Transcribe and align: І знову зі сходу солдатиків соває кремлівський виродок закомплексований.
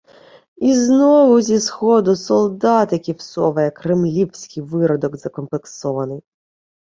І 0.59 0.75
знову 0.75 1.41
зі 1.41 1.59
сходу 1.59 2.15
солдатиків 2.15 3.21
соває 3.21 3.71
кремлівський 3.71 4.63
виродок 4.63 5.17
закомплексований. 5.17 6.21